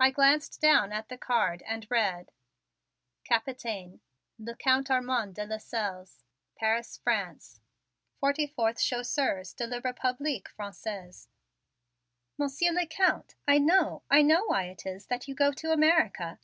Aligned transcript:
I 0.00 0.10
glanced 0.10 0.58
down 0.62 0.90
at 0.90 1.10
the 1.10 1.18
card 1.18 1.62
and 1.66 1.86
read: 1.90 2.30
Capitaine, 3.24 4.00
le 4.38 4.56
Count 4.56 4.88
Armond 4.88 5.34
de 5.34 5.44
Lasselles, 5.44 6.24
Paris, 6.56 6.96
France. 6.96 7.60
44th 8.22 8.78
Chasseurs 8.78 9.52
de 9.52 9.66
le 9.66 9.82
Republique 9.82 10.48
Francaise. 10.48 11.28
"Monsieur 12.38 12.72
le 12.72 12.86
Count, 12.86 13.34
I 13.46 13.58
know, 13.58 14.02
I 14.10 14.22
know 14.22 14.46
why 14.46 14.62
it 14.64 14.86
is 14.86 15.08
that 15.08 15.28
you 15.28 15.34
go 15.34 15.52
to 15.52 15.72
America!" 15.72 16.38